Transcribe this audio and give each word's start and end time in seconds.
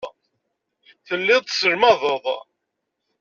Telliḍ 1.07 1.41
tesselmadeḍ. 1.43 2.25